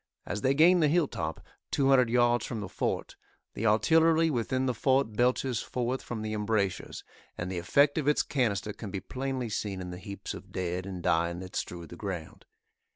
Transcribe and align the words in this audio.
As 0.25 0.41
they 0.41 0.55
gain 0.55 0.79
the 0.79 0.87
hill 0.87 1.07
top, 1.07 1.45
two 1.69 1.89
hundred 1.89 2.09
yards 2.09 2.43
from 2.43 2.59
the 2.59 2.67
fort, 2.67 3.15
the 3.53 3.67
artillery 3.67 4.31
within 4.31 4.65
the 4.65 4.73
fort 4.73 5.13
belches 5.13 5.61
forth 5.61 6.01
from 6.01 6.23
the 6.23 6.33
embrasures, 6.33 7.03
and 7.37 7.51
the 7.51 7.59
effect 7.59 7.99
of 7.99 8.07
its 8.07 8.23
canister 8.23 8.73
can 8.73 8.89
be 8.89 8.99
plainly 8.99 9.47
seen 9.47 9.79
in 9.79 9.91
the 9.91 9.99
heaps 9.99 10.33
of 10.33 10.51
dead 10.51 10.87
and 10.87 11.03
dying 11.03 11.37
that 11.41 11.55
strew 11.55 11.85
the 11.85 11.95
ground. 11.95 12.45